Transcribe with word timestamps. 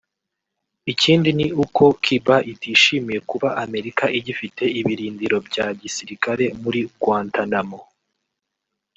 Ikindi 0.91 1.29
ni 1.37 1.47
uko 1.63 1.83
Cuba 2.03 2.35
itishimiye 2.51 3.19
kuba 3.29 3.49
Amerika 3.63 4.05
igifite 4.19 4.63
ibirindiro 4.79 5.37
bya 5.47 5.67
gisirikare 5.81 6.45
muri 6.61 6.79
Guantanamo 7.01 7.79